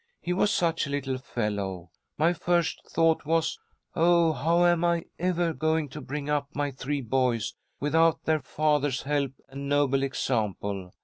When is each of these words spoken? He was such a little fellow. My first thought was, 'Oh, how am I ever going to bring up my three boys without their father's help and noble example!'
He 0.19 0.33
was 0.33 0.51
such 0.51 0.87
a 0.87 0.89
little 0.89 1.19
fellow. 1.19 1.91
My 2.17 2.33
first 2.33 2.81
thought 2.89 3.23
was, 3.23 3.59
'Oh, 3.95 4.33
how 4.33 4.65
am 4.65 4.83
I 4.83 5.05
ever 5.19 5.53
going 5.53 5.89
to 5.89 6.01
bring 6.01 6.27
up 6.27 6.47
my 6.55 6.71
three 6.71 7.01
boys 7.01 7.53
without 7.79 8.23
their 8.23 8.39
father's 8.41 9.03
help 9.03 9.33
and 9.47 9.69
noble 9.69 10.01
example!' 10.01 10.91